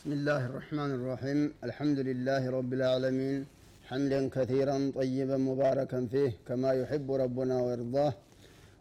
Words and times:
بسم 0.00 0.10
الله 0.18 0.42
الرحمن 0.50 0.90
الرحيم 0.98 1.40
الحمد 1.68 1.98
لله 2.08 2.42
رب 2.58 2.70
العالمين 2.78 3.38
حمدا 3.88 4.20
كثيرا 4.36 4.76
طيبا 4.98 5.36
مباركا 5.50 6.00
فيه 6.12 6.30
كما 6.48 6.70
يحب 6.80 7.08
ربنا 7.24 7.56
ويرضاه 7.64 8.12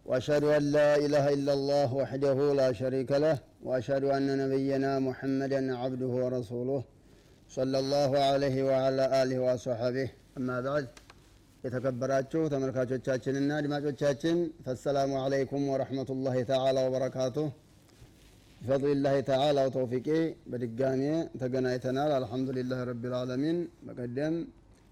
واشهد 0.10 0.44
ان 0.58 0.64
لا 0.78 0.90
اله 1.06 1.26
الا 1.38 1.54
الله 1.58 1.90
وحده 2.02 2.38
لا 2.62 2.70
شريك 2.82 3.12
له 3.26 3.36
واشهد 3.68 4.04
ان 4.18 4.28
نبينا 4.44 4.92
محمدا 5.08 5.62
عبده 5.82 6.12
ورسوله 6.24 6.82
صلى 7.58 7.78
الله 7.84 8.12
عليه 8.30 8.58
وعلى 8.70 9.04
اله 9.22 9.38
وصحبه 9.48 10.08
اما 10.40 10.58
بعد 10.68 10.86
የተከበራችሁ 11.66 12.42
ተመልካቾቻችንና 12.54 13.52
አድማጮቻችን 13.60 14.36
ፈሰላሙ 14.66 15.12
አለይኩም 15.22 15.64
ወረሕመቱላሂ 15.72 16.36
ተዓላ 16.50 16.78
ወበረካቱ 16.86 17.38
ቢፈضልላህ 18.61 19.15
ተዓላ 19.29 19.59
ወተውፊቄ 19.67 20.09
በድጋሜ 20.51 21.03
ተገናኝተናል። 21.41 22.11
አልሐምዱሊላህ 22.17 22.81
ረቢል 22.89 23.15
ዓለሚን። 23.21 23.59
በቀደም 23.87 24.35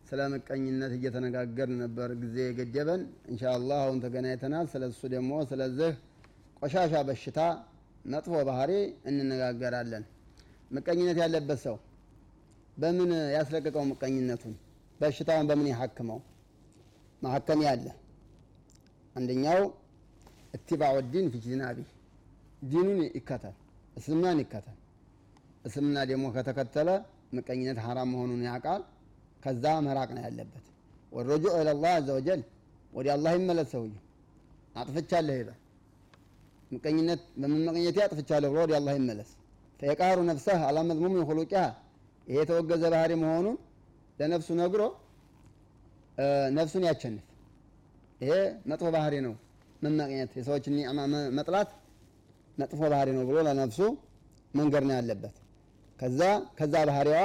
ስለ 0.08 0.20
ምቀኝነት 0.34 0.92
እየተነጋገርን 0.96 1.76
ነበር 1.82 2.10
ጊዜ 2.22 2.36
የገደበን። 2.46 3.02
እንሻአላህ 3.30 3.78
አሁን 3.84 3.98
ተገናኝተናል። 4.04 4.66
ስለ 4.72 4.84
እሱ 4.92 5.02
ደግሞ 5.14 5.32
ስለዚህ 5.50 5.90
ቆሻሻ 6.60 7.02
በሽታ 7.08 7.40
መጥፎ 8.06 8.32
ባህሪ 8.48 8.72
እንነጋገራለን። 9.10 10.04
ምቀኝነት 10.70 11.20
ያለበት 11.22 11.60
ሰው 11.66 11.76
በምን 12.76 13.12
ያስለቀቀው 13.36 13.84
ምቀኝነቱን? 13.90 14.54
በሽታውን 15.00 15.46
በምን 15.50 15.68
ያሐክመው? 15.72 16.18
ማሐከሚያ 17.22 17.68
አለ። 17.74 17.86
አንደኛው 19.14 19.60
اتباع 20.56 20.96
الدين 21.12 21.26
في 21.32 21.38
اجتنابه። 21.46 21.78
ዲኑን 22.62 23.00
ይከተል 23.10 23.56
እስልምናን 23.98 24.38
ይከተል። 24.42 24.76
እስልምና 25.64 25.98
ደግሞ 26.10 26.26
ከተከተለ 26.34 26.88
ምቀኝነት 27.36 27.78
ሐራም 27.84 28.08
መሆኑን 28.12 28.42
ያውቃል። 28.48 28.82
ከዛ 29.42 29.64
መራቅ 29.86 30.08
ነው 30.16 30.22
ያለበት። 30.26 30.64
والرجوع 31.12 31.52
إلى 31.60 31.73
الله 31.73 31.92
عز 31.98 32.08
وجل 32.16 32.40
ወደ 32.92 33.06
አላህ 33.14 33.32
ይመለስ 33.38 33.68
ሰውዬ። 33.72 33.92
አጥፍቻለሁ 34.74 35.34
ይበል 35.40 35.58
ምቀኝነት 36.70 37.20
በመመቀኘቴ 37.40 37.98
አጥፍቻለሁ 38.06 38.48
ብሎ 38.52 38.60
ወደ 38.64 38.72
አላህ 38.78 38.94
ይመለስ። 38.98 39.30
فيقهر 39.80 40.18
نفسه 40.30 40.60
على 40.68 40.78
مذموم 40.88 41.14
خلقها 41.28 41.62
ይሄ 42.26 42.36
የተወገዘ 42.40 42.82
ባህሪ 42.94 43.12
መሆኑን 43.22 43.56
ለነፍሱ 44.18 44.48
ነግሮ 44.60 44.82
ነፍሱን 46.56 46.84
ያቸንፍ። 46.88 47.24
ይሄ 48.20 48.32
መጥፎ 48.70 48.86
ባህሪ 48.94 49.14
ነው። 49.26 49.34
መመቅኘት 49.82 50.30
የሰዎችን 50.38 50.74
ኒዕማ 50.78 51.00
መጥላት 51.38 51.70
መጥፎ 52.58 52.80
ባህሪ 52.92 53.08
ነው 53.16 53.24
ብሎ 53.28 53.38
ለነፍሱ 53.46 53.80
መንገድ 54.54 54.84
ነው 54.88 54.94
ያለበት። 54.98 55.34
ከዛ 55.98 56.20
ከዛ 56.58 56.74
ባህሪዋ 56.88 57.20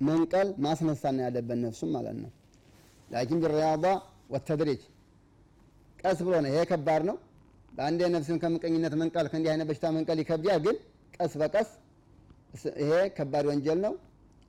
መንቀል 0.00 0.48
ማስነሳት 0.64 1.12
ነው 1.16 1.22
ያለበት 1.26 1.58
ነፍሱም 1.64 1.90
ማለት 1.96 2.16
ነው። 2.22 2.30
ላኪን 3.08 3.38
ቢሪያዳ 3.44 3.86
ወተድሪጅ 4.34 4.82
ቀስ 6.02 6.18
ብሎ 6.26 6.34
ነው። 6.44 6.50
ይሄ 6.52 6.60
ከባድ 6.70 7.02
ነው። 7.10 7.16
በአንድ 7.72 8.00
ነፍስን 8.14 8.38
ከምቀኝነት 8.42 8.94
መንቀል 9.00 9.26
ከእንዲህ 9.32 9.50
አይነት 9.52 9.66
በሽታ 9.70 9.86
መንቀል 9.96 10.18
ይከብዳል 10.22 10.60
ግን 10.64 10.76
ቀስ 11.16 11.32
በቀስ 11.40 11.68
ይሄ 12.80 12.92
ከባድ 13.16 13.44
ወንጀል 13.50 13.78
ነው 13.84 13.92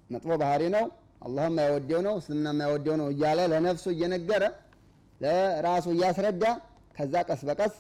መጥፎ 0.09 0.29
ባህሪ 0.41 0.63
ነው 0.75 0.85
አላህ 1.25 1.45
የማይወደው 1.49 1.99
ነው 2.07 2.13
እስልምና 2.22 2.47
የማይወደው 2.53 2.95
ነው 3.01 3.07
እያለ 3.13 3.39
ለነፍሱ 3.51 3.85
እየነገረ 3.93 4.43
ለራሱ 5.22 5.85
እያስረዳ 5.95 6.43
ከዛ 6.95 7.13
ቀስ 7.28 7.41
በቀስ 7.49 7.73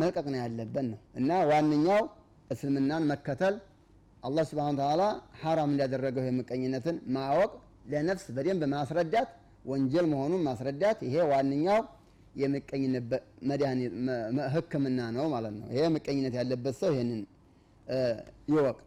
መልቀቅ 0.00 0.26
ነው 0.32 0.38
ያለበት 0.42 0.84
ነው። 0.90 0.98
እና 1.18 1.30
ዋነኛው 1.50 2.02
እስልምናን 2.50 3.04
መከተል 3.10 3.54
አላህ 4.22 4.44
ስብሓን 4.50 4.76
ተዓላ 4.80 5.02
ሐራም 5.42 5.70
እንዳደረገው 5.72 6.24
የምቀኝነትን 6.26 6.96
ማወቅ 7.16 7.50
ለነፍስ 7.90 8.26
በደንብ 8.36 8.62
ማስረዳት 8.72 9.28
ወንጀል 9.64 10.06
መሆኑን 10.12 10.42
ማስረዳት 10.48 10.98
ይሄ 11.06 11.16
ዋነኛው 11.30 11.80
የምቀኝነት 12.34 13.12
ህክምና 14.54 15.00
ነው 15.16 15.26
ማለት 15.34 15.54
ነው። 15.60 15.66
ይሄ 15.72 15.82
ምቀኝነት 15.94 16.34
ያለበት 16.40 16.74
ሰው 16.80 16.90
ይሄንን 16.94 17.20
ይወቅ። 18.50 18.78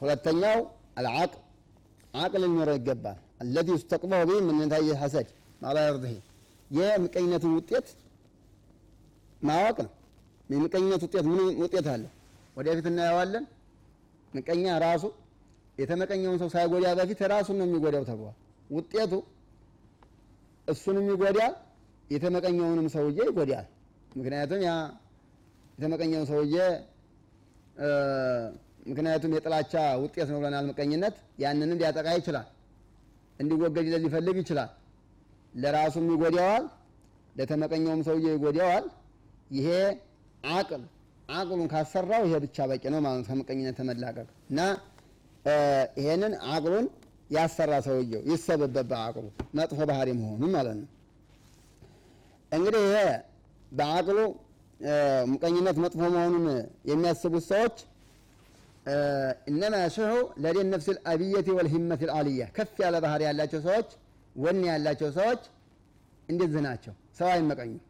ሁለተኛው 0.00 0.58
አልዓቅል 0.98 1.40
አቅል 2.14 2.42
ሊኖረው 2.44 2.76
ይገባል። 2.78 3.18
አለዚ 3.42 3.68
ዩስተቅበሁ 3.74 4.20
ቢህ 4.28 4.40
ምን 4.46 4.56
ነታይጅ 4.62 4.88
ሐሰድ 5.02 5.28
ማላ 5.62 5.78
የርድህ 5.86 6.14
የምቀኝነትን 6.70 7.52
ውጤት 7.58 7.88
ማወቅ 9.42 9.76
ነው 9.84 9.92
የምቀኝነት 10.50 11.02
ውጤት 11.06 11.24
ምን 11.30 11.40
ውጤት 11.62 11.86
አለው 11.92 12.10
ወደፊት 12.56 12.86
እናየዋለን። 12.90 13.44
ምቀኛ 14.32 14.64
ራሱ 14.84 15.04
የተመቀኘውን 15.78 16.38
ሰው 16.42 16.48
ሳይጎዳ 16.54 16.86
በፊት 16.98 17.20
ራሱን 17.32 17.56
ነው 17.60 17.66
የሚጎዳው 17.68 18.04
ተብሏል። 18.08 18.36
ውጤቱ 18.70 19.12
እሱንም 20.68 21.06
ይጎዳል 21.12 21.54
የተመቀኘውንም 22.10 22.86
ሰውዬ 22.94 23.18
ይጎዳል። 23.28 23.66
ምክንያቱም 24.16 24.60
ያ 24.66 24.72
የተመቀኘው 25.74 26.22
ሰውዬ 26.30 26.56
ምክንያቱም 28.86 29.32
የጥላቻ 29.36 29.72
ውጤት 30.02 30.28
ነው 30.32 30.38
ብለናል 30.40 30.64
ምቀኝነት። 30.70 31.14
ያንንም 31.42 31.78
ሊያጠቃ 31.80 32.08
ይችላል። 32.18 32.46
እንዲወገድ 33.38 33.86
ሊፈልግ 34.04 34.36
ይችላል። 34.42 34.70
ለራሱም 35.54 36.06
ይጎዳዋል 36.14 36.64
ለተመቀኘውም 37.36 38.02
ሰውዬ 38.08 38.26
ይጎዳዋል። 38.34 38.84
ይሄ 39.50 39.68
አቅል 40.44 40.82
አቅሉን 41.30 41.68
ካሰራው 41.72 42.22
ይሄ 42.26 42.36
ብቻ 42.44 42.66
በቂ 42.70 42.84
ነው 42.94 43.00
ማለት 43.06 43.26
ከምቀኝነት 43.28 43.76
ተመላቀቅ 43.80 44.28
እና 44.50 44.60
ይሄንን 46.00 46.32
አቅሉን 46.54 46.86
ያሰራ 47.30 47.72
ሰውየው 47.86 48.22
ይሰበበት 48.30 48.86
በአቅሉ 48.92 49.26
መጥፎ 49.58 49.78
ባህሪ 49.90 50.08
መሆኑን 50.20 50.50
ማለት 50.56 50.76
ነው። 50.80 50.88
እንግዲህ 52.52 52.82
ይሄ 52.86 52.96
በአቅሉ 53.72 54.18
ምቀኝነት 55.32 55.76
መጥፎ 55.84 56.02
መሆኑን 56.14 56.46
የሚያስቡት 56.90 57.44
ሰዎች 57.50 57.76
እነማ 59.50 59.74
የሽሑ 59.82 60.12
ለዲ 60.44 60.58
ነፍስ 60.68 60.86
ልአብየት 60.96 61.48
ወልሂመት 61.56 62.00
ልአልያ 62.08 62.44
ከፍ 62.56 62.76
ያለ 62.84 62.96
ባህሪ 63.04 63.22
ያላቸው 63.28 63.60
ሰዎች 63.66 63.88
ወኔ 64.36 64.62
ያላቸው 64.70 65.10
ሰዎች 65.18 65.42
እንደዚህ 66.28 66.62
ናቸው። 66.66 66.94
ሰው 67.18 67.28
አይመቀኙም 67.34 67.80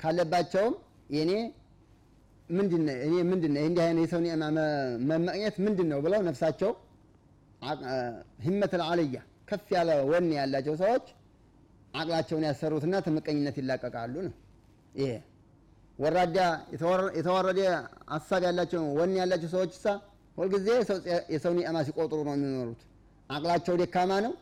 ካለባቸውም 0.00 0.74
የኔ 1.10 1.32
ምንድነ 2.50 2.88
እኔ 3.06 3.14
ምንድነ 3.30 3.56
እንዲህ 3.66 3.82
አይነት 3.84 4.02
የሰው 4.04 4.20
ኒዕማ 4.24 4.44
መመቅኘት 5.10 5.56
ምንድን 5.64 5.88
ነው 5.92 5.98
ብለው 6.04 6.20
ነፍሳቸው 6.28 6.70
ሂመት 8.44 8.72
ልአልያ 8.80 9.18
ከፍ 9.48 9.68
ያለ 9.76 9.90
ወኔ 10.10 10.30
ያላቸው 10.38 10.74
ሰዎች 10.82 11.06
አቅላቸውን 11.94 12.44
ያሰሩትና 12.48 12.94
ተመቀኝነት 13.06 13.56
ይላቀቃሉ 13.60 14.14
ነው። 14.26 14.34
ይሄ 14.94 15.10
ወራዳ 15.98 16.38
የተወረደ 17.16 17.60
ሀሳብ 18.12 18.42
ያላቸው 18.48 18.82
ወኔ 19.00 19.14
ያላቸው 19.22 19.50
ሰዎች 19.56 19.72
ሳ 19.82 19.96
ሁልጊዜ 20.38 20.68
የሰው 21.34 21.52
ኒዕማ 21.58 21.78
ሲቆጥሩ 21.88 22.18
ነው 22.28 22.34
የሚኖሩት። 22.36 22.82
አቅላቸው 23.30 23.74
ደካማ 23.82 24.12
ነው 24.26 24.32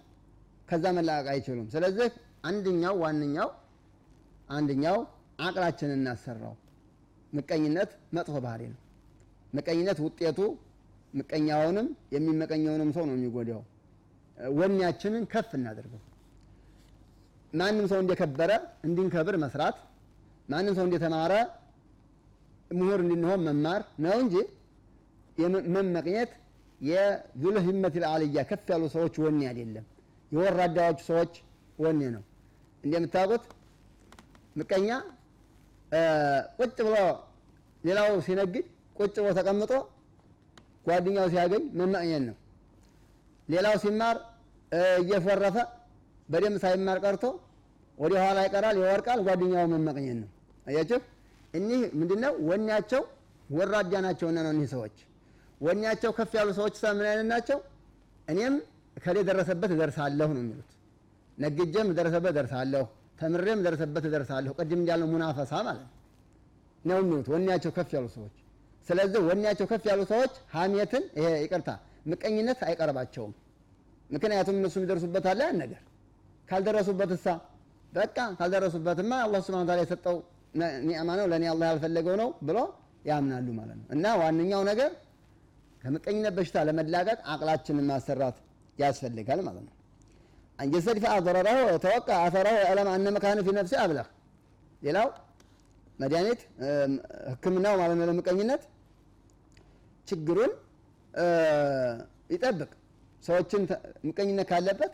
ከዛ 0.69 0.85
መላቀቅ 0.97 1.27
አይችሉም። 1.35 1.67
ስለዚህ 1.75 2.09
አንደኛው 2.49 2.95
ዋነኛው 3.03 3.49
አንደኛው 4.51 4.99
አቅላችንን 5.47 5.99
እናሰራው 5.99 6.55
ምቀኝነት 7.33 7.91
መጥፎ 8.17 8.35
ባህሪ 8.45 8.63
ነው። 8.73 8.79
ምቀኝነት 9.53 9.99
ውጤቱ 10.05 10.39
ምቀኛውንም 11.15 11.87
የሚመቀኘውንም 12.15 12.91
ሰው 12.97 13.05
ነው 13.09 13.15
የሚጎዳው። 13.17 13.63
ወኔያችንን 14.59 15.25
ከፍ 15.33 15.51
እናደርገው። 15.59 16.01
ማንም 17.53 17.87
ሰው 17.93 17.99
እንደከበረ 18.03 18.51
እንድንከብር 18.87 19.37
መስራት 19.45 19.77
ማንም 20.49 20.75
ሰው 20.79 20.85
እንደተማረ 20.89 21.33
ምሁር 22.71 23.01
እንድንሆን 23.05 23.41
መማር 23.47 23.83
ነው 24.05 24.17
እንጂ 24.23 24.35
መመቅኘት 25.77 26.31
የዙል 26.81 27.57
ሂመት 27.67 27.95
ልአልያ 28.03 28.43
ከፍ 28.51 28.67
ያሉ 28.73 28.85
ሰዎች 28.95 29.15
ወኔ 29.25 29.41
አይደለም። 29.51 29.87
የወራዳዎቹ 30.33 30.99
ሰዎች 31.09 31.33
ወኔ 31.79 32.01
ነው። 32.17 32.23
እንደምታውቁት 32.85 33.45
ምቀኛ 34.57 34.89
ቁጭ 36.59 36.77
ብሎ 36.87 36.97
ሌላው 37.85 38.09
ሲነግድ 38.27 38.67
ቁጭ 38.97 39.15
ብሎ 39.19 39.31
ተቀምጦ 39.39 39.73
ጓደኛው 40.87 41.27
ሲያገኝ 41.33 41.65
መመቅኘት 41.79 42.23
ነው። 42.29 42.37
ሌላው 43.49 43.75
ሲማር 43.83 44.17
እየፎረፈ 45.01 45.57
በደንብ 46.29 46.57
ሳይማር 46.63 46.99
ቀርቶ 47.05 47.25
ወደ 47.99 48.13
ኋላ 48.23 48.39
ይቀራል 48.47 48.77
ይወርቃል 48.81 49.21
ጓደኛው 49.27 49.65
መመቅኘት 49.73 50.17
ነው። 50.23 50.29
አያችሁ? 50.67 50.99
እኒህ 51.55 51.81
ምንድነው? 51.99 52.33
ወኔያቸው 52.49 53.03
ወራዳ 53.49 53.93
ናቸውና 54.07 54.39
ነው 54.47 54.53
እኒህ 54.55 54.69
ሰዎች። 54.75 54.97
ወኔያቸው 55.61 56.11
ከፍ 56.19 56.33
ያሉ 56.39 56.49
ሰዎች 56.59 56.75
ምን 56.99 57.07
አይነት 57.11 57.27
ናቸው? 57.33 57.59
እኔም 58.29 58.55
ከሌ 58.97 59.17
ደረሰበት 59.29 59.71
እደርሳለሁ 59.77 60.29
ነው 60.37 60.43
የሚሉት። 60.45 60.71
ነግጄም 61.39 61.89
ደረሰበት 61.99 62.31
እደርሳለሁ 62.35 62.85
ተምሬም 63.19 63.61
ደረሰበት 63.67 64.05
እደርሳለሁ 64.09 64.53
ቅድም 64.59 64.81
እንዳልነው 64.83 65.09
ሙናፈሳ 65.13 65.53
ማለት 65.69 65.87
ነው 66.85 66.97
የሚሉት 66.99 67.29
ወኔያቸው 67.33 67.71
ከፍ 67.77 67.91
ያሉ 67.97 68.07
ሰዎች 68.17 68.35
ስለዚህ 68.87 69.21
ወኔያቸው 69.29 69.67
ከፍ 69.71 69.85
ያሉ 69.91 70.03
ሰዎች 70.13 70.35
ሀሜትን 70.55 71.05
ይሄ 71.19 71.29
ይቅርታ 71.45 71.71
ምቀኝነት 72.11 72.61
አይቀርባቸውም። 72.69 73.33
ምክንያቱም 74.11 74.57
እነሱ 74.59 74.75
የሚደርሱበት 74.79 75.25
አለ 75.31 75.41
ያን 75.47 75.57
ነገር 75.63 75.81
ካልደረሱበት 76.49 77.11
እሳ 77.17 77.27
በቃ 77.93 78.17
ካልደረሱበትማ 78.39 79.13
አላህ 79.25 79.41
ስብሐነ 79.47 79.63
ወተዓላ 79.65 79.81
የሰጠው 79.85 80.17
ኒዕማ 80.89 81.09
ነው 81.21 81.27
ለእኔ 81.33 81.45
አላህ 81.53 81.67
ያልፈለገው 81.71 82.17
ነው 82.23 82.31
ብሎ 82.49 82.59
ያምናሉ 83.09 83.47
ማለት 83.59 83.77
ነው። 83.81 83.87
እና 83.95 84.15
ዋነኛው 84.21 84.63
ነገር 84.71 84.91
ከምቀኝነት 85.83 86.35
በሽታ 86.39 86.65
ለመላቀቅ 86.69 87.19
አቅላችንን 87.33 87.87
ማሰራት 87.91 88.39
ያስፈልጋል 88.79 89.41
ማለት 89.49 89.65
ነው። 89.67 89.75
አንጀሰድ 90.59 90.97
ፊ 91.03 91.09
አضረረሁ 91.13 91.57
ተወቃ 91.85 92.09
አፈረሁ 92.23 92.55
የዕለም 92.61 92.89
አነ 92.93 93.11
መካነ 93.17 93.39
ፊ 93.47 93.55
ነፍሲ 93.59 93.75
አብለህ 93.83 94.07
ሌላው 94.83 95.09
መድኃኒት 96.01 96.41
ሕክምናው 97.31 97.75
ማለት 97.81 97.97
ነው 98.01 98.07
ለምቀኝነት 98.11 98.63
ችግሩን 100.09 100.53
ይጠብቅ። 102.35 102.71
ሰዎችን 103.23 103.63
ምቀኝነት 104.09 104.47
ካለበት 104.51 104.93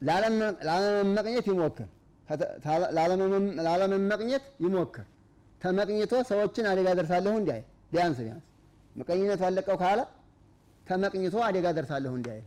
ላለመመቅኘት 0.00 1.46
ይሞክር፣ 1.50 1.88
ላለመመቅኘት 3.66 4.44
ይሞክር። 4.64 5.06
ተመቅኝቶ 5.60 6.14
ሰዎችን 6.30 6.66
አደጋ 6.70 6.88
ደርሳለሁ 6.98 7.32
እንዲያይ። 7.40 7.62
ቢያንስ 7.92 8.18
ቢያንስ። 8.22 8.44
ምቀኝነቱ 8.96 9.42
አለቀው 9.48 9.76
ካለ 9.82 10.00
ተመቅኝቶ 10.84 11.36
አደጋ 11.46 11.66
ደርሳለሁ 11.78 12.12
እንዲያይል 12.18 12.46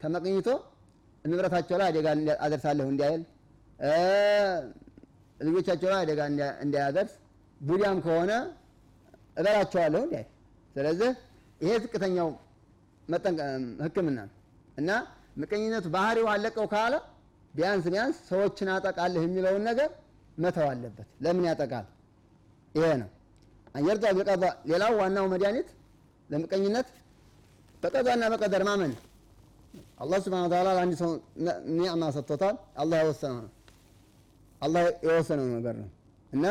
ተመቅኝቶ 0.00 0.48
ንብረታቸው 1.24 1.76
ላይ 1.80 1.88
አደጋ 1.90 2.06
አደርሳለሁ 2.44 2.86
እንዲያይል 2.92 3.22
ልጆቻቸው 5.40 5.88
ላይ 5.92 6.00
አደጋ 6.04 6.20
እንዳያደርስ 6.64 7.12
ቡዲያም 7.60 7.98
ከሆነ 8.04 8.32
እበላቸዋለሁ 9.36 10.00
እንዲያይል። 10.06 10.28
ስለዚህ 10.76 11.10
ይሄ 11.60 11.72
ዝቅተኛው 11.82 12.28
ሕክምና 13.84 14.18
ነው 14.22 14.36
እና 14.76 14.90
ምቀኝነቱ 15.40 15.86
ባህሪው 15.94 16.26
አለቀው 16.32 16.66
ካለ 16.72 16.94
ቢያንስ 17.54 17.84
ቢያንስ 17.92 18.16
ሰዎችን 18.30 18.68
አጠቃለህ 18.74 19.22
የሚለውን 19.26 19.64
ነገር 19.70 19.90
መተው 20.38 20.66
አለበት። 20.70 21.08
ለምን 21.24 21.44
ያጠቃል? 21.48 21.86
ይሄ 22.74 22.86
ነው 23.02 23.08
አንየርዳ 23.74 24.04
ቢቀዳ። 24.16 24.44
ሌላው 24.70 24.92
ዋናው 25.00 25.26
መድኃኒት 25.32 25.68
ለምቀኝነት 26.30 26.88
በቀዳና 27.82 28.24
በቀደር 28.32 28.62
ማመን። 28.68 28.92
አላህ 30.02 30.18
ስብሐነ 30.24 30.44
ወተዓላ 30.46 30.68
ለአንድ 30.76 30.94
ሰው 31.00 31.10
ኒዕማ 31.76 32.04
ሰጥቶታል። 32.16 32.54
አላህ 32.82 32.98
የወሰነው 33.02 33.38
ነው 33.40 33.50
አላህ 34.62 34.82
የወሰነው 35.06 35.46
ነገር 35.56 35.74
ነው 35.82 35.88
እና 36.32 36.44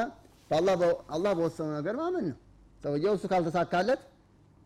አላህ 1.11 1.31
በወሰነው 1.35 1.73
ነገር 1.79 1.95
ማመን 2.01 2.25
ነው። 2.31 2.37
ሰውየው 2.83 3.13
እሱ 3.17 3.25
ካልተሳካለት 3.31 4.01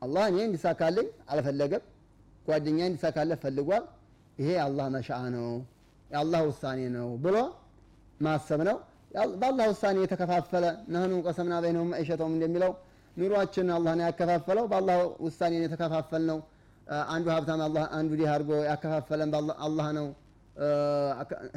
አላህ 0.02 0.24
እኔ 0.32 0.38
እንዲሳካልኝ 0.48 1.08
አልፈለገም፣ 1.32 1.84
ጓደኛ 2.46 2.80
እንዲሳካለት 2.90 3.40
ፈልጓል። 3.44 3.84
ይሄ 4.38 4.50
አላህ 4.66 4.86
መሻአ 4.96 5.22
ነው 5.36 5.48
የአላህ 6.10 6.42
ውሳኔ 6.50 6.80
ነው 6.96 7.08
ብሎ 7.24 7.38
ማሰብ 8.20 8.62
ነው። 8.70 8.78
በአላህ 9.36 9.66
ውሳኔ 9.72 9.98
የተከፋፈለ 10.04 10.64
ነህኑ 10.94 11.14
ቀሰምና 11.26 11.56
በይነሁም 11.64 11.90
መዒሸተሁም 11.94 12.34
እንደሚለው 12.38 12.72
ኑሯችን 13.18 13.68
አላህ 13.76 13.94
ነው 13.98 14.06
ያከፋፈለው። 14.08 14.66
በአላህ 14.72 14.98
ውሳኔ 15.26 15.54
የተከፋፈል 15.60 16.24
ነው። 16.32 16.40
አንዱ 17.10 17.28
ሀብታም 17.34 17.62
አንዱ 17.94 18.12
ዲህ 18.20 18.28
አድርጎ 18.34 18.52
ያከፋፈለን 18.68 19.32
አላህ 19.68 19.88
ነው። 19.98 20.08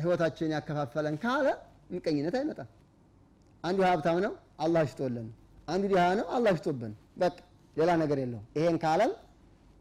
ህይወታችን 0.01 0.53
ያከፋፈለን 0.57 1.17
ካለ 1.23 1.47
ምቀኝነት 1.93 2.35
አይመጣም። 2.39 2.69
አንዱ 3.65 3.79
ሀብታም 3.89 4.19
ነው 4.25 4.33
አላህ 4.65 4.83
ሽጦልን፣ 4.91 5.29
አንዱ 5.69 5.85
ዲሃ 5.93 6.05
ነው 6.19 6.27
አላህ 6.37 6.53
ሽጦብን። 6.59 6.93
በቃ 7.21 7.37
ሌላ 7.77 7.91
ነገር 8.03 8.19
የለውም። 8.23 8.45
ይሄን 8.57 8.77
ካለም 8.83 9.13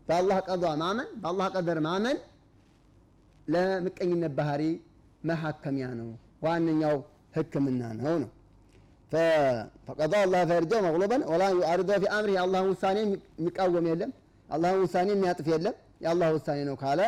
በአላህ 0.08 0.38
ቀዷ 0.48 0.64
ማመን 0.82 1.10
በአላህ 1.22 1.48
ቀደር 1.56 1.80
ማመን 1.88 2.18
ለምቀኝነት 3.48 4.34
ባህሪ 4.40 4.64
መሐከሚያ 5.24 5.88
ነው፣ 6.00 6.10
ዋነኛው 6.46 6.98
ህክምና 7.38 7.82
ነው 8.00 8.16
ነው 8.24 8.30
ፈቀዳ 9.88 10.14
አላህ 10.24 10.42
ፈርጀው 10.50 10.80
መቅሉበን 10.86 11.22
ወላ 11.32 11.44
ዩዓሪዶ 11.56 11.92
ፊ 12.02 12.08
አምሪ 12.16 12.32
የአላህን 12.36 12.70
ውሳኔ 12.72 12.98
የሚቃወም 13.38 13.86
የለም፣ 13.92 14.12
አላህን 14.50 14.80
ውሳኔ 14.84 15.10
የሚያጥፍ 15.14 15.48
የለም። 15.54 15.76
የአላህ 16.04 16.28
ውሳኔ 16.36 16.60
ነው 16.70 16.76
ካለ 16.82 17.02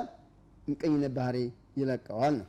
ምቀኝነት 0.69 1.13
ባህሪ 1.17 1.37
ይለቀዋል 1.79 2.33
ነው። 2.39 2.47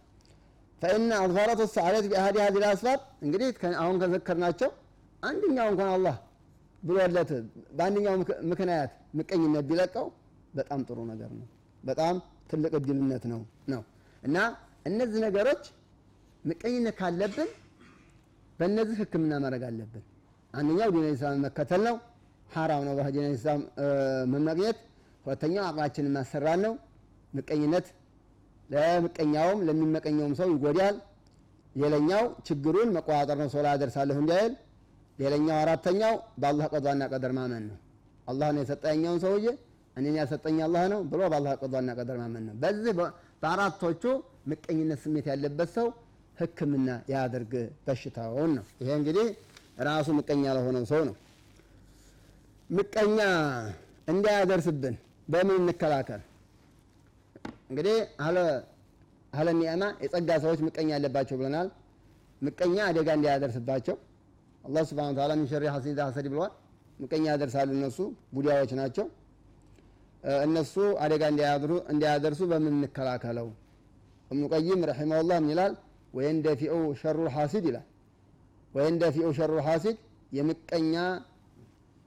ፈኢነ 0.82 1.12
አድፋረት 1.22 1.60
ሰዓለት 1.74 2.04
ቢአህዲ 2.10 2.36
ሀዚህ 2.44 2.64
አስባብ 2.68 3.00
እንግዲህ 3.24 3.48
አሁን 3.82 3.96
ከዘከርናቸው 4.02 4.70
አንደኛው 5.22 5.66
እንኳን 5.72 5.90
አላህ 5.96 6.16
ብሎለት 6.82 7.30
በአንደኛው 7.78 8.14
ምክንያት 8.50 8.90
ምቀኝነት 9.18 9.64
ቢለቀው 9.70 10.06
በጣም 10.54 10.80
ጥሩ 10.88 10.98
ነገር 11.10 11.30
ነው። 11.40 11.46
በጣም 11.82 12.14
ትልቅ 12.50 12.72
እድልነት 12.78 13.24
ነው 13.32 13.40
ነው 13.72 13.82
እና 14.22 14.36
እነዚህ 14.86 15.20
ነገሮች 15.26 15.62
ምቀኝነት 16.44 16.94
ካለብን 17.00 17.50
በእነዚህ 18.58 18.96
ህክምና 19.02 19.32
ማድረግ 19.44 19.62
አለብን። 19.68 20.04
አንደኛው 20.54 20.90
ዲን 20.94 21.06
ኢስላም 21.10 21.42
መከተል 21.44 21.82
ነው፣ 21.88 21.96
ሐራም 22.50 22.82
ነው 22.86 22.94
በዲን 22.98 23.26
ኢስላም 23.34 23.60
መመቅኘት። 24.32 24.78
ሁለተኛው 25.24 25.64
አቅላችንን 25.66 26.12
ማሰራት 26.16 26.58
ነው። 26.64 26.72
ምቀኝነት 27.32 27.86
ለምቀኛውም 28.70 29.58
ለሚመቀኘውም 29.66 30.34
ሰው 30.38 30.48
ይጎዳል። 30.52 30.96
ሌላኛው 31.74 32.24
ችግሩን 32.46 32.88
መቆጣጠር 32.96 33.38
ነው፣ 33.42 33.48
ሰው 33.54 33.60
ላይ 33.64 33.72
አደርሳለሁ 33.76 34.16
እንዲያይል። 34.22 34.54
ሌላኛው 35.18 35.56
አራተኛው 35.62 36.12
በአላህ 36.42 36.66
ቀዷና 36.74 37.02
ቀደር 37.12 37.32
ማመን 37.38 37.64
ነው። 37.70 37.78
አላህ 38.26 38.48
ነው 38.54 38.62
የሰጠኛውን 38.64 39.20
ሰውዬ 39.24 39.46
እኔን 39.96 40.16
ያልሰጠኝ 40.20 40.58
አላህ 40.66 40.82
ነው 40.92 41.00
ብሎ 41.12 41.20
በአላህ 41.32 41.54
ቀዷና 41.62 41.90
ቀደር 41.98 42.16
ማመን 42.22 42.44
ነው። 42.48 42.54
በዚህ 42.62 42.92
በአራቶቹ 43.42 44.02
ምቀኝነት 44.50 45.00
ስሜት 45.04 45.26
ያለበት 45.32 45.70
ሰው 45.76 45.88
ህክምና 46.38 46.90
ያደርግ 47.12 47.52
በሽታውን 47.86 48.52
ነው። 48.58 48.64
ይሄ 48.80 48.90
እንግዲህ 49.00 49.26
ራሱ 49.88 50.08
ምቀኛ 50.18 50.44
ለሆነው 50.56 50.84
ሰው 50.92 51.02
ነው። 51.08 51.14
ምቀኛ 52.70 53.18
እንዳያደርስብን 54.08 54.94
በምን 55.28 55.56
እንከላከል? 55.62 56.20
እንግዲህ 57.70 57.96
አህለ 59.32 59.48
ኒዕማ 59.58 59.82
የጸጋ 60.04 60.30
ሰዎች 60.44 60.60
ምቀኛ 60.66 60.88
ያለባቸው 60.96 61.36
ብለናል። 61.40 61.68
ምቀኛ 62.42 62.76
አደጋ 62.90 63.08
እንዳያደርስባቸው 63.18 63.96
አላህ 64.64 64.82
سبحانه 64.88 65.12
وتعالى 65.12 65.32
من 65.38 65.46
شر 65.52 65.64
حاسد 65.74 65.98
حسد 66.06 66.26
ብለዋል። 66.32 66.52
ምቀኛ 66.98 67.24
ያደርሳሉ። 67.32 67.70
እነሱ 67.78 67.98
ቡዳዎች 68.34 68.72
ናቸው። 68.80 69.06
እነሱ 70.46 70.74
አደጋ 71.04 71.22
እንዳያደርሱ 71.92 72.40
በምን 72.50 72.74
እንከላከለው? 72.78 73.48
እብኑ 74.30 74.42
ቀይም 74.54 74.80
رحمه 74.90 75.18
الله 75.18 75.38
ምን 75.42 75.50
ይላል? 75.54 75.72
ويندفع 76.14 76.72
شر 77.00 77.18
الحاسد 77.36 77.64
ይላል። 77.70 77.86
ويندفع 78.74 79.26
شر 79.38 79.52
الحاسد 79.68 79.96
የምቀኛ 80.32 80.94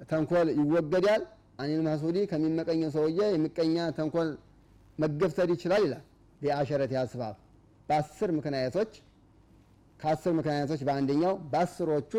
ተንኮል 0.10 0.48
ይወገዳል። 0.60 1.24
عن 1.62 1.82
المحسود 1.88 2.18
ከሚመቀኘው 2.32 2.90
ሰውዬ 2.96 3.20
የምቀኛ 3.34 3.78
ተንኮል 3.98 4.30
መገፍተር 5.00 5.50
ይችላል 5.54 5.82
ይላል። 5.86 6.04
ቢአሸረት 6.42 6.94
አስባብ 7.02 7.36
በአስር 7.90 8.30
ምክንያቶች 8.38 8.92
ከአስር 10.00 10.32
ምክንያቶች 10.40 10.82
በአንደኛው 10.88 11.34
በአስሮቹ 11.52 12.14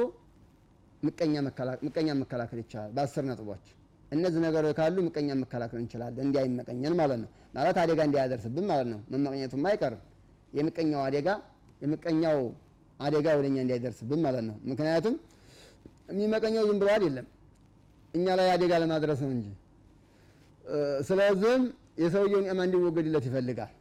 ምቀኛ 1.03 1.35
መከላከል 2.21 2.59
ይቻላል። 2.63 2.93
በአስር 2.97 3.25
ነጥቦች 3.31 3.65
እነዚህ 4.13 4.41
ነገሮች 4.45 4.75
ካሉ 4.79 4.97
ምቀኛ 5.07 5.29
መከላከል 5.41 5.79
እንችላለን። 5.83 6.25
እንዲያይመቀኘን 6.27 6.95
ማለት 7.01 7.19
ነው። 7.23 7.29
ማለት 7.55 7.77
አደጋ 7.83 8.01
እንዲያደርስብን 8.09 8.67
ማለት 8.71 8.89
ነው። 8.93 9.01
መመቅኘቱም 9.13 9.65
አይቀርም። 9.71 10.03
የምቀኛው 10.53 11.01
አደጋ 11.07 11.29
የምቀኛው 11.81 12.39
አደጋ 13.01 13.27
ወደኛ 13.39 13.57
እንዳይደርስብን 13.65 14.21
ማለት 14.27 14.45
ነው። 14.49 14.57
ምክንያቱም 14.71 15.15
የሚመቀኘው 16.11 16.65
ዝም 16.69 16.79
ብሎ 16.81 16.89
አይደለም 16.95 17.27
እኛ 18.15 18.27
ላይ 18.39 18.49
አደጋ 18.55 18.73
ለማድረስ 18.83 19.21
ነው 19.25 19.31
እንጂ። 19.37 19.47
ስለዚህም 21.09 21.63
የሰውየው 22.03 22.41
ኒዕማ 22.45 22.61
እንዲወገድለት 22.67 23.25
ይፈልጋል። 23.29 23.73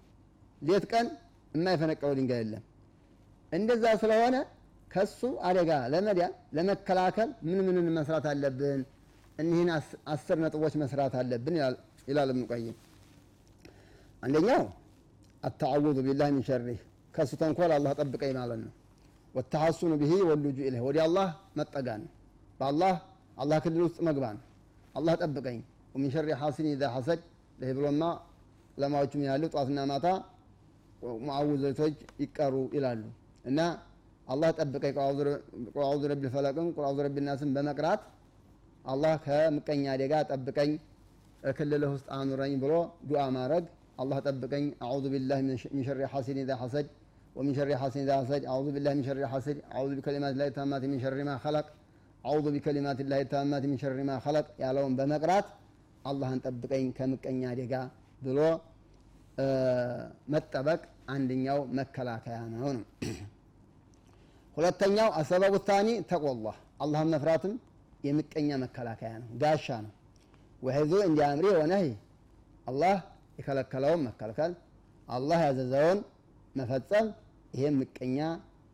ሌት 0.62 0.86
ቀን 0.92 1.08
የማይፈነቀለው 1.54 2.16
ድንጋይ 2.20 2.40
የለም። 2.44 2.64
እንደዛ 3.52 3.86
ስለሆነ 4.02 4.36
ከሱ 4.92 5.20
አደጋ 5.48 5.72
ለመዳን 5.94 6.34
ለመከላከል 6.58 7.30
ምን 7.48 7.60
ምን 7.68 7.88
መስራት 7.98 8.26
አለብን? 8.32 8.82
እኒህን 9.38 9.70
አስር 10.14 10.38
ነጥቦች 10.44 10.74
መስራት 10.82 11.14
አለብን 11.22 11.56
ይላል 12.10 12.30
ኢብኑ 12.34 12.44
ቀይም። 12.52 12.76
አንደኛው 14.24 14.64
አተዓውዙ 15.44 15.98
ቢላህ 16.06 16.28
ሚን 16.36 16.44
ሸሪህ 16.50 16.80
ከሱ 17.14 17.32
ተንኮል 17.42 17.72
አላህ 17.78 17.92
ጠብቀኝ 18.00 18.32
ማለት 18.38 18.60
ነው። 18.64 18.72
ወተሐሱኑ 19.36 19.92
ብሂ 20.02 20.12
ወልጁ 20.30 20.58
ኢለህ 20.68 20.82
ወደ 20.88 20.98
አላህ 21.06 21.28
መጠጋን 21.60 22.04
በአላህ 22.60 22.94
አላህ 23.37 23.59
ክልል 23.65 23.83
ውስጥ 23.87 23.99
መግባን 24.09 24.37
ነው። 24.39 24.45
አላህ 24.95 25.15
ጠብቀኝ 25.23 25.59
ወሚን 25.95 26.11
ሸሪ 26.15 26.29
ሐሲን 26.41 26.67
ኢዛ 26.73 26.83
ሐሰድ 26.95 27.21
ለህ 27.59 27.71
ብሎማ 27.79 28.03
ዑለማዎቹ 28.77 29.13
ምን 29.21 29.27
ያሉ 29.31 29.43
ጠዋትና 29.53 29.81
ማታ 29.91 30.07
ሙዓውዘቶች 31.25 31.95
ይቀሩ 32.23 32.55
ይላሉ 32.77 33.03
እና 33.45 33.61
አላህ 34.29 34.51
ጠብቀኝ 34.61 34.93
ቁል 34.97 35.29
አዑዙ 35.85 36.03
ረቢል 36.13 36.31
ፈለቅን 36.35 36.67
ቁል 36.77 36.85
አዑዙ 36.89 36.99
ረቢል 37.07 37.25
ናስን 37.29 37.51
በመቅራት 37.57 38.01
አላህ 38.85 39.15
ከምቀኛ 39.25 39.85
አደጋ 39.95 40.15
ጠብቀኝ 40.31 40.71
ክልልህ 41.59 41.91
ውስጥ 41.97 42.07
አኑረኝ 42.17 42.55
ብሎ 42.63 42.73
ዱዓ 43.11 43.23
ማድረግ 43.37 43.65
አላህ 44.03 44.19
ጠብቀኝ 44.29 44.65
አዑዙ 44.87 45.05
ቢላህ 45.15 45.39
ሚን 45.75 45.85
ሸሪ 45.89 46.01
ሐሲድ 46.15 46.39
ኢዛ 46.45 46.53
ሐሰድ 46.63 46.89
ومن 47.37 47.53
شر 47.55 47.71
حاسد 47.77 47.99
إذا 47.99 48.15
حسد 48.21 48.43
أعوذ 48.45 48.69
بالله 48.75 48.93
من 48.95 49.05
شر 49.05 49.21
حاسد 49.33 49.57
أعوذ 49.75 49.91
بكلمات 49.97 50.33
الله 50.35 50.47
التامات 50.51 50.83
من 50.85 50.99
شر 51.05 51.19
ما 51.29 51.35
خلق 51.39 51.67
አውዙ 52.24 52.46
ቢከሊማት 52.56 53.00
ላ 53.06 53.20
ተማማት 53.32 53.64
ሚን 53.70 53.78
ሸሪ 53.82 54.02
ማ 54.10 54.14
ኸለቅ 54.26 54.46
ያለውን 54.62 54.94
በመቅራት 55.00 55.48
አላህን 56.06 56.40
ጠብቀኝ 56.46 56.86
ከምቀኛ 56.98 57.42
አደጋ 57.52 57.74
ብሎ 58.22 58.40
መጠበቅ 60.34 60.82
አንደኛው 61.14 61.60
መከላከያ 61.80 62.38
ነው 62.54 62.68
ነው። 62.76 62.84
ሁለተኛው 64.58 65.10
አሰበቡ 65.20 65.56
ታኒ 65.70 65.90
ተቆላህ 66.12 66.58
አላህን 66.84 67.10
መፍራትም 67.14 67.54
የምቀኛ 68.08 68.50
መከላከያ 68.64 69.12
ነው 69.22 69.30
ጋሻ 69.44 69.68
ነው። 69.86 69.92
ወህዙ 70.62 70.92
እንዲ 71.08 71.20
አምሪ 71.28 71.48
አላህ 72.68 72.98
የከለከለውን 73.40 74.02
መከልከል 74.08 74.52
አላህ 75.08 75.40
ያዘዘውን 75.48 76.00
መፈጸም 76.56 77.08
ይሄም 77.54 77.76
ምቀኛ 77.82 78.18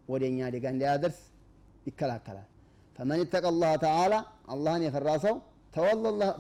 ወደኛ 0.09 0.39
አደጋ 0.47 0.65
እንዳያደርስ 0.73 1.19
ይከላከላል። 1.87 2.48
ፈመን 2.99 3.19
ይተቀ 3.21 3.45
ላህ 3.55 3.73
ተዓላ 3.83 4.13
አላህን 4.53 4.81
የፈራ 4.85 5.09
ሰው 5.25 5.35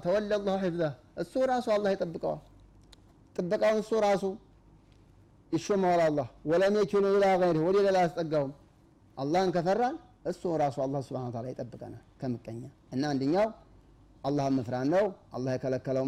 ተወለ 0.03 0.31
ላሁ 0.39 0.55
ሒፍዘህ። 0.63 0.91
እሱ 1.21 1.33
ራሱ 1.51 1.67
አላህ 1.75 1.89
ይጠብቀዋል። 1.93 2.39
ጥበቃውን 3.35 3.77
እሱ 3.83 3.91
ራሱ 4.05 4.23
ይሾመዋል 5.51 6.01
አላህ። 6.07 6.27
ወለም 6.51 6.75
የኪሉ 6.79 7.05
ኢላ 7.13 7.25
ገይሪህ 7.41 7.63
ወደ 7.67 7.77
ሌላ 7.85 7.97
አያስጠጋውም። 8.01 8.51
አላህን 9.17 9.51
ከፈራን 9.55 9.95
እሱ 10.31 10.41
ራሱ 10.61 10.77
አላህ 10.85 11.01
ስብሓን 11.07 11.31
ታላ 11.35 11.47
ይጠብቀናል 11.53 12.03
ከምቀኛ። 12.21 12.61
እና 12.93 13.03
አንደኛው 13.13 13.47
አላህን 14.23 14.53
መፍራት 14.59 14.87
ነው። 14.93 15.05
አላህ 15.35 15.51
የከለከለው 15.55 16.05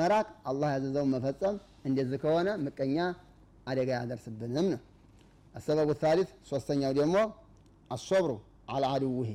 መራቅ 0.00 0.26
አላህ 0.50 0.68
ያዘዘውን 0.74 1.10
መፈጸም 1.14 1.56
እንደዚህ 1.84 2.18
ከሆነ 2.24 2.48
ምቀኛ 2.64 2.96
አደጋ 3.66 3.90
ያደርስብንም 3.98 4.66
ነው። 4.72 4.80
አሰበቡ 5.54 5.90
ታሊት 6.02 6.30
ሶስተኛው 6.50 6.92
ደግሞ 6.98 7.16
አሶብሩ 7.90 8.32
አላ 8.72 8.84
አድውሄ 8.96 9.30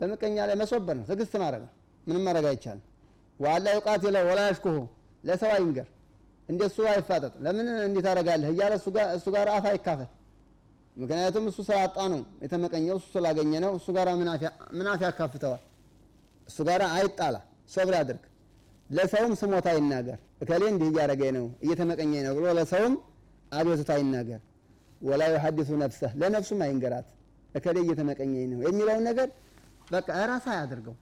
በምቀኛ 0.00 0.36
ላይ 0.48 0.56
መሶበር 0.60 0.94
ነው። 0.98 1.04
ትግስት 1.10 1.34
ማድረግ 1.42 1.62
ነው 1.64 1.72
ምንም 2.06 2.22
ማድረግ 2.26 2.46
አይቻልም። 2.50 2.84
ዋላ 3.40 3.66
ዩቃትለው 3.76 4.24
ወላ 4.30 4.40
ያሽኩሁ። 4.48 4.76
ለሰው 5.24 5.50
አይንገር። 5.54 5.88
እንደ 6.48 6.60
እሱ 6.68 6.78
አይፋጠጥ። 6.90 7.34
ለምን 7.44 7.66
እንዴት 7.86 8.06
አደርጋለህ? 8.10 8.48
እያለ 8.52 8.72
እሱ 9.16 9.26
ጋር 9.34 9.48
አፍ 9.54 9.64
አይካፈል 9.70 10.08
ምክንያቱም 10.96 11.44
እሱ 11.50 11.58
ስላጣ 11.68 11.96
ነው 12.12 12.20
የተመቀኘው 12.42 12.96
እሱ 13.00 13.06
ስላገኘ 13.14 13.52
ነው። 13.64 13.72
እሱ 13.78 13.86
ጋር 13.96 14.08
ምን 14.72 14.88
አፍ 14.88 15.00
ያካፍተዋል? 15.06 15.62
እሱ 16.48 16.58
ጋር 16.68 16.82
አይጣላ። 16.96 17.36
ሶብር 17.70 17.94
ያድርግ 17.98 18.22
ለሰውም 18.90 19.32
ስሞታ 19.40 19.68
ይናገር። 19.76 20.18
እከሌ 20.42 20.62
እንዲህ 20.72 20.88
እያደረገኝ 20.90 21.30
ነው 21.36 21.46
እየተመቀኘኝ 21.64 22.22
ነው 22.26 22.32
ብሎ 22.38 22.46
ለሰውም 22.58 22.94
አቤቱታ 23.52 23.90
ይናገር። 24.00 24.40
ወላ 25.00 25.22
ዩሐዲሱ 25.34 25.70
ነፍሰህ 25.82 26.12
ለነፍሱም 26.20 26.60
አይንገራት። 26.66 27.06
እከሌ 27.54 27.76
እየተመቀኘኝ 27.84 28.44
ነው 28.52 28.60
የሚለውን 28.66 29.02
ነገር 29.08 29.28
በቃ 29.88 30.08
ራሳ 30.30 30.46
ያድርገው 30.58 30.96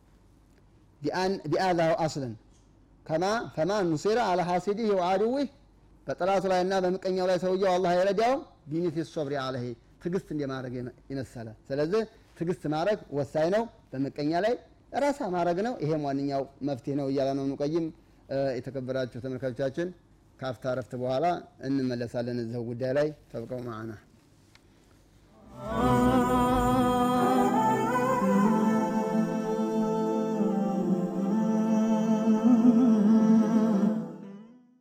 ቢአዛው 1.51 1.95
አስለን 2.05 2.33
ከማ 3.07 3.25
ፈማ 3.55 3.71
ኑሲረ 3.87 4.19
አላ 4.29 4.41
ሐሲዲህ 4.49 4.89
ወአድዊህ 4.99 5.49
በጠላቱ 6.07 6.45
ላይና 6.53 6.75
በምቀኛው 6.85 7.27
ላይ 7.31 7.39
ሰውየው 7.45 7.71
አላህ 7.75 7.93
የረዳውም 7.97 8.41
ቢሚት 8.71 8.97
ሶብሪ 9.13 9.35
አለህ 9.43 9.65
ትግስት 10.03 10.29
እንደማድረግ 10.35 10.75
የመሰለ። 11.11 11.49
ስለዚህ 11.69 12.03
ትግስት 12.39 12.63
ማድረግ 12.75 13.01
ወሳኝ 13.19 13.49
ነው። 13.57 13.65
በምቀኛ 13.93 14.33
ላይ 14.45 14.55
ራሳ 15.03 15.21
ማድረግ 15.35 15.59
ነው። 15.67 15.75
ይሄም 15.85 16.03
ዋነኛው 16.09 16.45
መፍትሄ 16.69 16.95
ነው 17.01 17.07
እያለ 17.13 17.29
ነው 17.39 17.45
ንቀይም 17.51 17.87
የተከበራችሁ 18.59 19.21
ተመልካቾቻችን 19.25 19.89
ካፍታ 20.41 20.75
ረፍት 20.79 20.93
በኋላ 21.03 21.27
እንመለሳለን 21.67 22.39
እዚው 22.45 22.65
ጉዳይ 22.71 22.93
ላይ። 22.99 23.09
ተብቀው 23.33 23.61
ማዕና 23.67 23.93